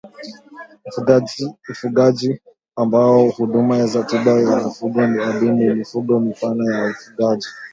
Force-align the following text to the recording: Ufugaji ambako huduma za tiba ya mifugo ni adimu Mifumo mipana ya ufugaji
Ufugaji 1.69 2.39
ambako 2.75 3.29
huduma 3.29 3.85
za 3.85 4.03
tiba 4.09 4.31
ya 4.49 4.55
mifugo 4.65 5.07
ni 5.07 5.23
adimu 5.29 5.75
Mifumo 5.77 6.19
mipana 6.19 6.63
ya 6.75 6.91
ufugaji 6.91 7.47